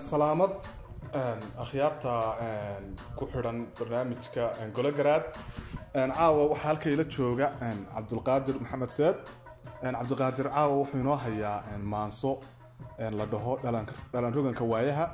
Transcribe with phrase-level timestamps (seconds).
[0.00, 0.50] salaamad.
[1.58, 2.14] Akhyaarta
[3.16, 5.24] ku xidhan barnaamijka golo garaad
[5.94, 7.46] caawa waxaa halka ila jooga
[7.94, 9.16] cabdulqaadir maxamed seed.
[9.82, 12.40] Cabdulqaadir caawa wuxuu inoo hayaa maanso
[12.98, 13.58] la dhaho
[14.12, 15.06] dhalan roganka waayaha.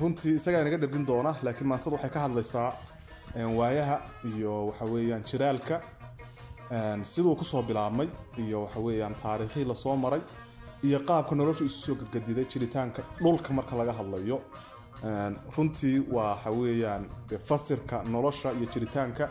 [0.00, 2.72] Runtii isagaa inaga dhabdin doona laakiin maansadu waxay ka hadlaysaa
[3.58, 3.96] waayaha
[4.30, 5.80] iyo waxa weeyaan jiraalka.
[7.04, 10.20] Siduu ku soo bilaabmay iyo waxa weeyaan taariikhihii la soo maray
[10.82, 14.38] iyo qaabka noloshu isu soo gadgadiday jiritaanka dhulka marka laga hadlayo
[15.56, 17.04] runtii waxa weeyaan
[17.48, 19.28] fasirka nolosha iyo jiritaanka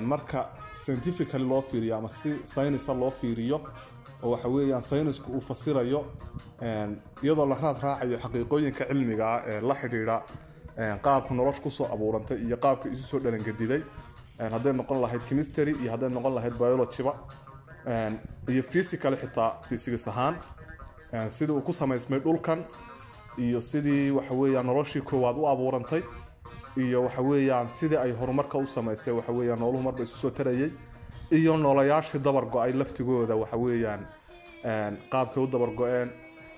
[0.00, 0.48] marka
[0.84, 3.60] scientifically loo fiiriyo ama si synisa loo fiiriyo
[4.22, 6.04] oo waxa weeyaan synisku uu fasirayo
[7.22, 10.16] iyadoo la raad raacayo xaqiiqooyinka cilmiga ah ee la xidhiidha
[11.02, 13.82] qaabka nolosha ku soo abuurantay iyo qaabka isu soo dhalangadiday
[14.38, 17.12] hadday noqon lahayd chemistry iyo hadday noqon lahayd biologyba
[18.48, 20.34] iyo physical xitaa physics ahaan
[21.30, 22.64] sidii uu ku samaysmay dhulkan
[23.38, 26.02] iyo sidii waxa weeyaan noloshii koowaad u abuurantay
[26.76, 30.70] iyo waxa weeyaan sidii ay horumarka u samaysay waxa weeyaan nooluhu marba isu soo tarayay
[31.30, 34.06] iyo noolayaashii dabar go'ay laftigooda waxa weeyaan
[35.12, 36.10] qaabkay u dabar go-een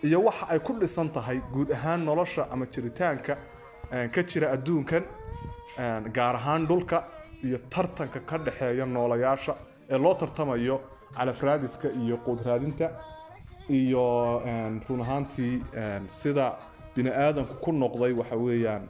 [0.03, 3.37] iyo waxa ay ku dhisan tahay guud ahaan nolosha ama jiritaanka
[4.15, 5.03] ka jira adduunkan
[6.17, 7.05] gaar ahaan dhulka
[7.45, 9.55] iyo tartanka ka dhexeeya noolayaasha
[9.91, 10.77] ee loo tartamayo
[11.17, 12.87] calafraadiska iyo quudraadinta
[13.69, 14.05] iyo
[14.89, 15.55] run ahaantii
[16.21, 16.47] sida
[16.95, 18.83] bini aadamku ku noqday waxa weeyaan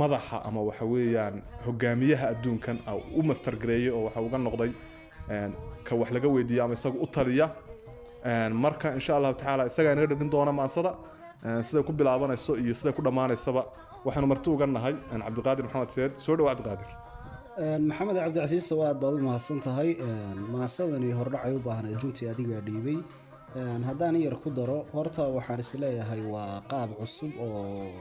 [0.00, 2.76] madaxa ama waxa weeyaan hogaamiyaha adduunkan
[3.18, 4.70] u mastargareeyey oo waxa uga noqday
[5.86, 7.46] ka wax laga weydiiya ama isaga u taliya.
[8.64, 10.90] Marka insha allahu tacaala isagaa inaga dhigin doona maansada
[11.68, 13.62] siday ku bilaabanayso iyo siday ku dhammaanaysaba
[14.04, 16.12] waxaanu marti uga nahay cabdiqaadir maxamed seed.
[16.24, 16.88] Soo dhawo cabdiqaadir
[17.58, 19.90] maxamed cabdicasiis oo aad baad u mahadsan tahay
[20.52, 22.98] maasadani hordhacay u baahnayd runtii adigaa dhiibay.
[23.88, 27.92] Haddaan yar ku daro horta waxaan is leeyahay waa qaab cusub oo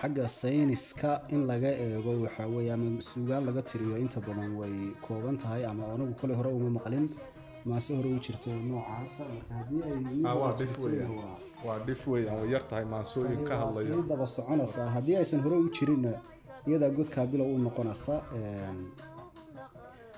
[0.00, 4.74] xagga sayniska in laga eego waxa weye ama suugaan laga tiriyo inta badan way
[5.06, 7.06] kooban tahay ama anigu kole hore uma maqlin.
[7.64, 8.50] Maase hore u marka
[9.58, 9.98] haddii ay
[11.66, 13.94] waa dhif weeyaan way yar tahay maansooyin ka hadlaya.
[14.08, 16.12] daba soconaysaa haddii aysan hore u jirinna
[16.68, 18.14] iyadaa godkaa bilow u noqonaysa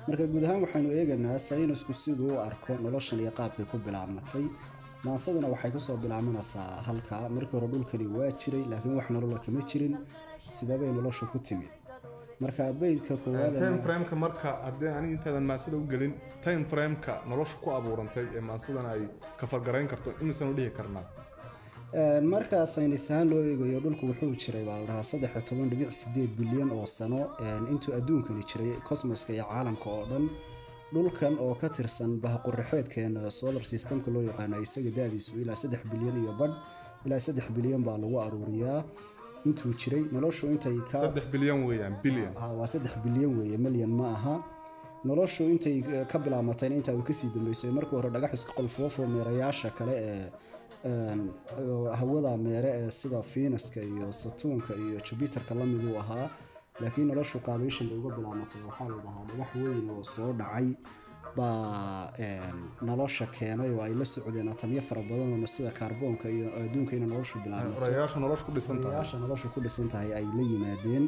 [0.08, 4.44] marka guud ahaan waxaynu eegaynaa saynisku siduu u arko noloshan iyo qaabkay ku bilaabmatay.
[5.06, 9.60] Maasaduna waxay ku soo bilaabmanaysaa halkaa markii hore dhulkani waa jiray laakiin wax nolola kama
[9.70, 9.94] jirin.
[10.56, 11.70] Sidabay noloshu ku timid.
[12.42, 13.14] Marka beydka
[13.62, 16.12] time frameka marka haddii ani intaadan maansada u gelin
[16.44, 19.02] time frameka nolosha ku abuurantay ee maansadan ay
[19.40, 21.04] kafargarayn karto imisan u dhihi karnaa
[21.94, 25.90] marka saynis ahaan loo eegayo dhulku wuxuu jiray baa la dhahaa saddex iyo toban dhibic
[25.92, 27.20] sideed bilyan oo sano
[27.70, 30.28] intuu adduunkani jiray cosmoska iyo caalamka oo dhan.
[30.92, 36.32] Dhulkan oo ka tirsan bahaqurraxeedkeena solar systemka loo yaqaano isaga da-diisu ilaa saddex bilyan iyo
[36.40, 36.54] badh
[37.06, 38.84] ilaa saddex bilyan baa lagu aruuriyaa.
[39.44, 42.32] Intuu jiray noloshu intay ka saddex bilyan weeyaan bilyan.
[42.58, 44.34] Waa saddex bilyan weeye milyan ma aha.
[45.04, 49.70] Noloshu intay ka bilaabmatayna intaa uu ka sii dambeysay markii hore dhagax iska qolfoofo meerayaasha
[49.70, 50.26] kale ee
[52.00, 56.28] hawada meere ee sida fiinaska iyo satuunka iyo jubiterka lamiduu ahaa
[56.80, 60.68] laakiin noloshu qaabeyshanba uga bilaabmatay waxaa la dhahaa dhagax weyn oo soo dhacay
[61.36, 62.12] baa
[62.88, 67.36] nolosha keenay oo ay la socdeen atamyo fara badanoo sida kaarboonka iyo adduunka ina noloshu
[67.44, 71.04] bilaabmatayaasha noloshu ku dhisan tahay ay la yimaadeen.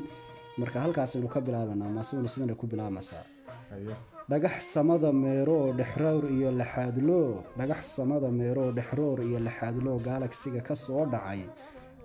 [0.59, 3.25] Marka halkaasaynu ka bilaabanaa maasaduna sidana ku bilaabmaysaa
[4.31, 11.05] dhagax samada meeroo dhexroor iyo laxaadloo dhagax samada meeroo dhexroor iyo laxaadloo gaalagsiga ka soo
[11.13, 11.43] dhacay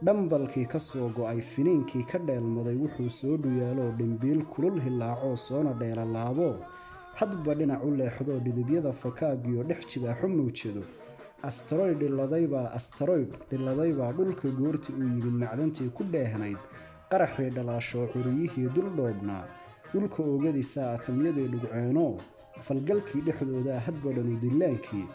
[0.05, 6.49] dhambalkii ka soo go'ay finiinkii ka dheelmaday wuxuu soo dhuyaaloo dhimbiil kulul hilaacoo soona dheelalaabo
[7.19, 10.83] hadba dhinac u leexdoo dhidibyada fakaagiyo dhex jibaaxu muujado.
[11.49, 16.57] Astaroyd dhiladaybaa astaroyd dhiladaybaa dhulka goorti uu yimid macdantii ku dheehnayd.
[17.11, 19.43] Qaraxii dhalaashoo curiyihii dul dhoobnaa
[19.93, 22.11] dhulka oogadiisaa atamyadii dhugceenoo
[22.67, 25.05] falgalkii dhexdoodaa hadba dhanu dillaankii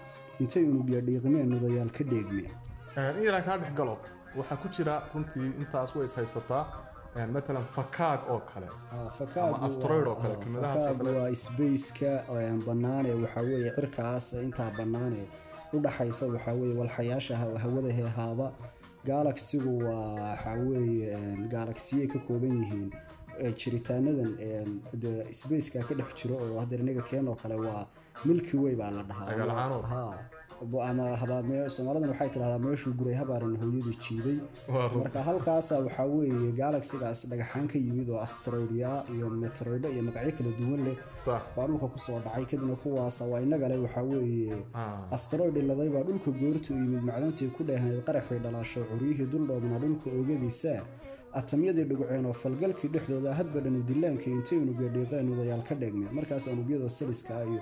[0.40, 2.42] intay unugya dhiiqmeen nudayaal ka dheegme
[3.18, 3.96] in yaraan kaa dhex galo
[4.38, 6.64] waxaa ku jira runtii intaas way is haysataa
[7.34, 8.66] matalan fakaag oo kale.
[9.42, 12.12] Ama asteroid oo kale fakaag waa sbaceka
[12.66, 15.26] bannaan ee waxaa weeye cirkaas intaa bannaan ee
[15.74, 18.46] u dhaxaysa waxaa weeye walxayaasha hawada heehaaba
[19.08, 21.18] galaxigu waa waxaa weeye
[21.54, 22.90] galaxiyay ka kooban yihiin
[23.60, 24.30] jiritaanadan
[25.38, 27.86] spaceka ka dhex jiro oo hadeer inaga keen oo kale waa
[28.24, 30.18] milky way baa la dhahaa.
[30.88, 34.38] Ama habaame soomaalidan waxay tidhahdaa meeshuu guray habaaran hooyadii jiiday.
[34.96, 40.50] Marka halkaasa waxaa weeye galaxigaas dhagaxaan ka yimid oo astroidia iyo metroida iyo magacyo kala
[40.58, 40.96] duwan leh
[41.56, 42.44] baa dhulka ku soo dhacay.
[42.50, 44.56] Kadibna kuwaasa waa inagale waxaa weeye
[45.16, 48.80] astroid iladay baa dhulka goortu yimid macdantii ku dheehnayd qaraxii dhalaasho.
[48.90, 50.80] Curyihii duldhoobna dhulka oogadiisa
[51.40, 56.46] atamyadii dhuguceen oo falgalkii dhexdooda hadba dhanu dilaankii intay unugya dhiiqeen udayaal ka dheegmeen markaas
[56.46, 57.60] unugyada saliska ah iyo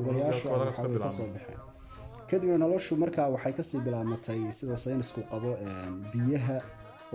[0.00, 1.58] udayaashu waxawey ka soo baxeen.
[2.30, 5.50] Kadibna noloshu markaa waxay ka sii bilaamatay sida saynisku qabo
[6.12, 6.56] biyaha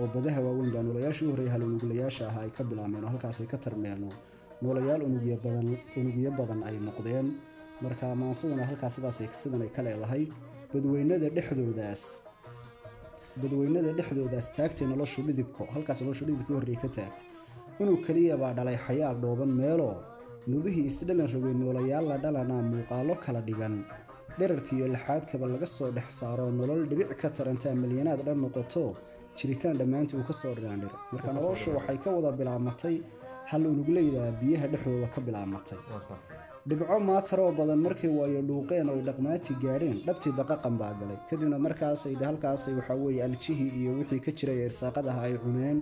[0.00, 3.46] oo badaha waaweyn baa noolayaasha u horreeya hal unuglayaasha ah ay ka bilaabmeen oo halkaasay
[3.52, 4.02] ka tarmeen
[4.62, 7.26] noolayaal unugyo badan ay noqdeen.
[7.82, 10.24] Marka maansaduna halkaas sidaas sidan ay ka leedahay.
[10.72, 12.02] Badweynada dhexdoodaas
[13.42, 17.26] badweynada dhexdoodaas taagtay noloshu dhidibko halkaas noloshu dhidibka horreey ka taagtay.
[17.80, 19.94] Inuu keliya baa dhalay xayaa dhooban meeloo
[20.50, 23.74] nudihii isdhalan rogay noolayaal la dhalanaa muuqaalo kala dhigan.
[24.38, 28.84] Dherarkiiyo laxaadkaba laga soo dhex saaro nolol dhibic ka tarantaa milyanaad dhan noqoto.
[29.38, 32.96] Jiritaan dhammaantii uu ka soo dhiraandhir marka noloshu waxay ka wada bilaabmatay
[33.50, 35.78] hal unugleyda biyaha dhexdooda ka bilaabmatay
[36.68, 39.98] dhibco maataroo badan markay waayo dhuuqeen oo ay dhaqmaati gaadheen.
[40.06, 41.18] Dhabtii daqaqan baa galay.
[41.28, 45.78] Kadibna markaasay halkaasay waxaa weeye aljihii iyo wixii ka jiray irsaaqadaha ay cuneen.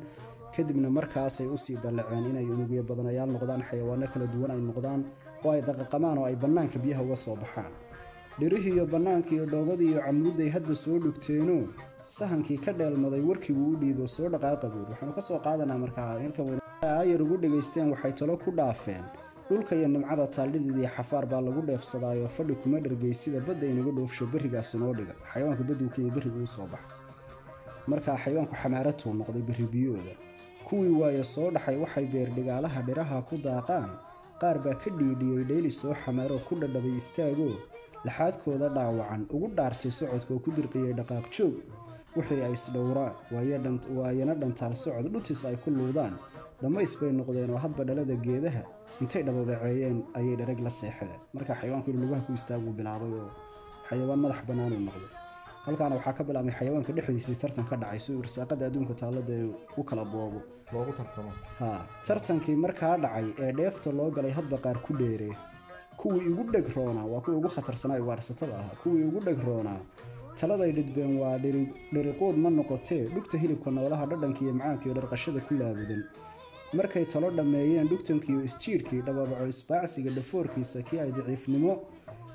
[0.56, 5.00] Kadibna markaasay u sii dallaceen inay unugyo badanayaal noqdaan xayawaano kala duwan ay noqdaan
[5.44, 7.70] oo ay daqaqamaan oo ay bannaanka biyaha uga soo baxaan.
[8.40, 11.58] Dhirihii iyo bannaanka iyo dhoobadii iyo camudday hadba soo dhugteeno
[12.06, 16.18] sahankii ka dheelmaday warkii wuu u dhiibo soo dhaqaaqa buur waxaanu ka soo qaadanaa markaa
[16.82, 19.04] aayar ugu dhegaysteen waxay talo ku dhaafeen
[19.52, 24.24] dhulka iyo nimcada taaldhideedii xafaar baa lagu dheefsadaayoo fadhi kuma dhargay sida badda inaga dhoofsho
[24.32, 25.14] berrigaasi noo dhiga.
[25.32, 26.94] Xayawaanka badduuka iyo berriga uu soo baxa
[27.90, 30.14] markaa xayawaanku xamaaratuu noqday berri biyooda
[30.66, 33.90] kuwii waaye soo dhaxay waxay beerdhigaalaha dhiraha ku daaqaan.
[34.40, 37.54] Qaar baa ka dhiidhiyey dhayli soo xamaaroo ku dhadhabay istaagoo
[38.06, 41.54] laxaadkooda dhaawacan ugu dhaartay socodka oo ku dirqiyey dhaqaaq joog.
[42.16, 43.14] Wixii ay isdhowraan
[43.98, 46.14] waayana dhantaal socod dhutis ay ku luudaan
[46.62, 48.62] dhammays bay noqdeen oo hadba dhalada geedaha
[49.02, 53.30] intay dhababaceeyeen ayay dharag la seexdeen markaa xayawaanku inuu lugaha ku istaaguu bilaabay oo
[53.88, 55.10] xayawaan madax bannaanuu noqday.
[55.66, 59.34] Halkaana waxaa ka bilaabmay xayawaanka dhexdiisii tartan ka dhacay si irsaaqada adduunka taallada
[59.80, 60.40] u kala boobo.
[61.60, 61.68] Ha
[62.06, 65.34] tartankii markaa dhacay ee dheefta loo galay hadba qaar ku dheeree
[66.00, 68.74] kuwii igu dheg roonaa waa kuwii ugu khatarsanaa ugaadhsatada ahaa.
[68.82, 69.80] Kuwii igu dheg roonaa
[70.40, 71.36] taladay dhidbeen waa
[71.94, 73.02] dheriquud ma noqotee.
[73.14, 76.02] Dhugta hilibka noolaha dhadhankiiyo macaankiiyo dharqashada ku laabudan
[76.78, 81.72] markay talo dhammeeyeen dhugtankiiyo isjiidhkii dhababaco isbaacsiga dhafoorkiisa kii ay daciifnimo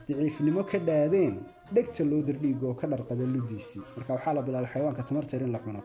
[0.08, 1.34] daciifnimo ka dhaadeen
[1.76, 5.82] dhegta loo dardhiigoo ka dharqada ludiisii marka waxaa la bilaabay xayawaanka tamarteer in la cuno.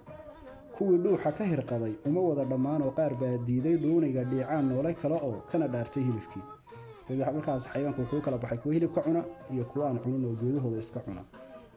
[0.77, 5.15] Kuwii dhuuxa ka hirqaday uma wada dhammaan oo qaar baa diiday dhuuniga dhiicaan noole kale
[5.29, 6.43] oo kana dhaartay hilibkii.
[7.37, 11.01] Markaas xayawaanka wuxuu kala baxay kuwa hilibka cuna iyo kuwa aan cunin oo geedahooda iska
[11.01, 11.23] cuna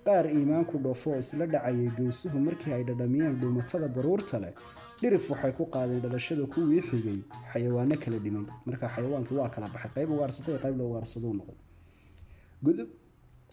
[0.05, 4.53] qaar iimaanku dhoofo oo isla dhacayay gowsuhu markii ay dhadhamiyeen dhuumatada baruurta leh.
[5.01, 7.19] Dhirif waxay ku qaadeen dhalashada kuwii xigay
[7.53, 8.45] xayawaano kala dhimay.
[8.65, 12.85] Marka xayawaankii waa kala baxay qayb ugaarsatay qayb la ugaarsaduu noqday.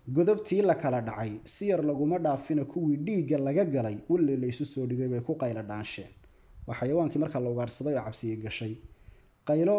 [0.08, 4.64] Godobtii la kala dhacay si yar laguma dhaafina kuwii dhiigga laga galay walli la isu
[4.64, 6.10] soo dhigay bay ku qayla dhaansheen
[6.66, 8.74] waa xayawaankii markaa la ugaarsaday oo cabsiya gashay.
[9.46, 9.76] Qaylo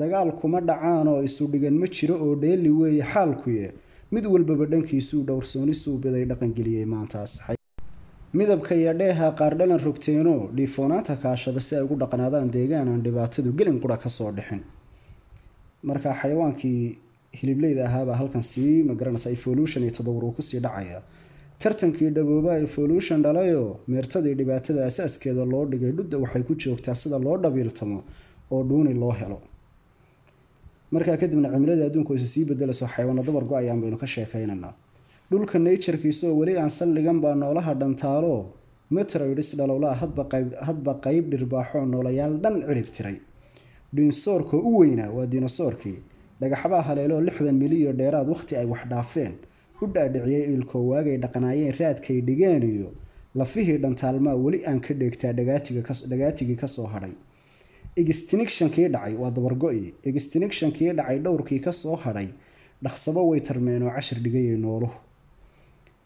[0.00, 3.72] dagaal kuma dhacaan oo isu dhigan ma jiro oo dheeli weeye xaalkuye
[4.14, 7.32] mid walbaba dhankiisuu dhowrsoonisuu biday dhaqangeliyey maantaas.
[8.38, 13.52] Midabka iyo dheeha qaar dhalan rogteenoo dhiifoonaanta kaashada si ay ugu dhaqnaadaan deegaan aan dhibaatadu
[13.58, 14.60] gelin qura ka soo dhixin.
[15.88, 16.98] Marka xayawaankii
[17.40, 21.02] hilibleyda ahaabaa halkan sii magaranaysa evolution iyo tadawur uu ku sii dhacaya.
[21.62, 27.36] Tartankii dhabooba evolution dhalayoo meertadii dhibaatada asaaskeeda loo dhigay dhudda waxay ku joogtaa sida loo
[27.44, 27.98] dhabiiltamo
[28.50, 29.38] oo dhuuni loo helo
[30.94, 34.72] markaa kadibna cimilada adduunku isa sii bedelayso xayawaano dabar go'ayaan baynu ka sheekaynaynaa
[35.30, 38.40] dhulka naturkiisa oo weli aan saldhigan baa noolaha dhantaaloo
[38.96, 39.94] metroids dhalowlaa
[40.68, 43.16] hadba qeyb dhirbaaxoo noolayaal dhan cirib tiray.
[43.96, 45.98] Dinsoorkoo u weynaa waa dinosoorkii
[46.40, 49.32] dhagaxbaa haleeloo lixdan miliyo dheeraad wakhti ay wax dhaafeen.
[49.82, 52.90] U dhaadhiciyey iilkoo waagay dhaqnaayeen raadkay dhigeen iyo
[53.34, 55.32] lafihii dhantaalmaa weli aan ka dheegtaa
[56.10, 57.10] dhagaatigii ka soo hadhay
[57.96, 62.28] extinctionkii dhacay waa dabargo-i extinctionkii dhacay dhowrkii ka soo hadhay
[62.82, 64.92] dhaqsabo way tarmeen oo cashir dhigayay nooluhu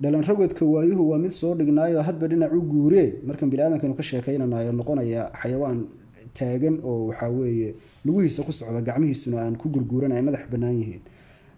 [0.00, 4.72] dhalan rogodka waayuhu waa mid soo dhignaayoo hadba dhinac u guuree markan bini-aadamkanu ka sheekaynanayo
[4.72, 5.86] noqonaya xayawaan
[6.34, 7.74] taagan oo waxaa weeye
[8.04, 11.00] lugihiisa ku socda gacmihiisuna aan ku gurguuran ay madax bannaan yihiin.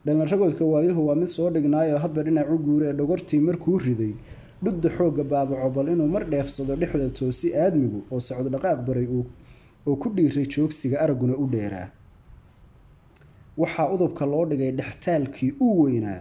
[0.05, 4.13] Dhalan rogodka waayuhu waa mid soo dhignaayoo hadba dhinac u guuree dhogortii markuu riday
[4.63, 9.07] dhudda xoogga baabaco bal inuu mar dheefsado dhexda toosi aadmigu oo socdo dhaqaaq baray
[9.89, 11.89] oo ku dhiiray joogsiga aragguna u dheeraa.
[13.61, 16.21] Waxaa udubka loo dhigay dhextaalkii u weynaa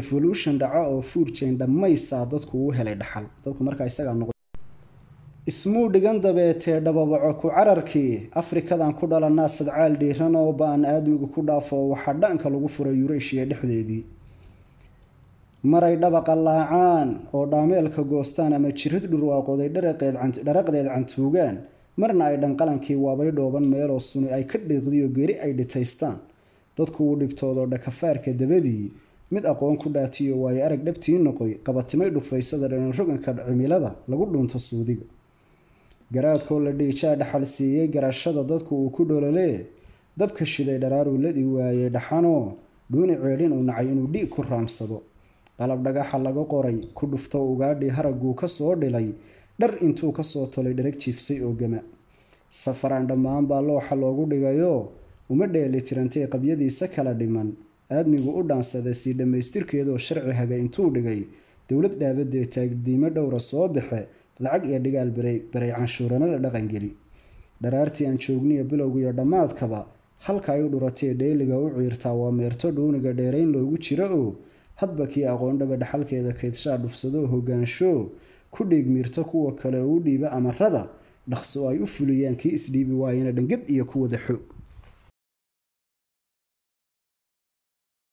[0.00, 1.02] evolution dhaca oo
[1.36, 3.24] chain dhammaysaa dadku uu helay dhaxal.
[3.44, 4.34] Dadku markaa isagaa noqday
[5.50, 10.82] ismuu dhigan dabeetee dhababaco ku cararkii afrikadan ku dhalanaa sadcaal dhiiran oo ba'an
[11.34, 14.02] ku dhaafo waxaa dhaanka lagu furay yureeshiya dhexdeedii.
[15.70, 19.68] Maray dhabaqa laacaan oo dhaameelka goostaan ama jirid dhurwaaqooday
[20.46, 21.56] dharaqdeed cantuugaan
[21.96, 26.18] marna ay dhanqalankii waabay dhooban meeloo suni ay ka dhiiqdiyo geri ay dhitaystaan.
[26.76, 28.92] Dadku uu dhibtoodo dhakafaarka dabadii
[29.30, 34.58] mid aqoon ku dhaatiyo waayo arag dhabtii noqoy qabatimay dhufaysada dhanan roganka cimilada lagu dhunto
[34.58, 35.04] suudiga.
[36.12, 39.66] Garaadkoo la dhiijaa dhaxal siiyey garashada dadku uu ku dhololee
[40.16, 42.52] dabka shiday dharaaruu ladi waayey dhaxanoo
[42.90, 45.02] dhuuni ceedhin uu nacay inuu dhiig ku raamsado.
[45.58, 49.08] Qalab dhagaxa laga qoray ku dhufto ugaadhii haragguu ka soo dhilay
[49.60, 51.80] dhar intuu ka soo tolay dharag jiifsay oo gama
[52.62, 54.80] safaraan dhammaan baa looxa loogu dhigayoo
[55.32, 57.48] uma dheeli tirantay qabyadiisa kala dhiman.
[57.96, 61.20] Aadmigu u dhaansaday sii dhammaystirkeedoo sharci haga intuu dhigay
[61.68, 64.00] dowlad dhaabadee taagdiimo dhowra soo baxe
[64.44, 65.38] lacag iyo dhigaal baray
[65.76, 66.90] canshuurana la dhaqangeli
[67.62, 69.80] dharaartii aan joogniyo bilowgiyo dhammaadkaba
[70.26, 74.30] halka ay u dhuratee dheeliga u ciirtaa waa meerto dhuuniga dheerayn loogu jiro oo
[74.80, 77.92] hadba kii aqoondhaba dhaxalkeeda kaydshaa dhufsadoo hogaansho
[78.50, 80.88] ku dhiigmiirta kuwa kale u dhiiba amarada
[81.28, 84.40] dhaqso ay u fuliyaan kii isdhiibi waayana dhangad iyo kuwada xoog